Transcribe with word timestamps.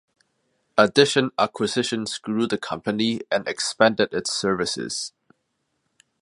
Addition 0.79 1.29
acquisitions 1.37 2.17
grew 2.17 2.47
the 2.47 2.57
company 2.57 3.21
and 3.31 3.47
expanded 3.47 4.11
its 4.13 4.33
services. 4.33 5.13